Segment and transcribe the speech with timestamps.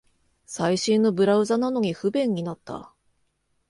[0.47, 2.91] 最新のブラウザなのに不便になった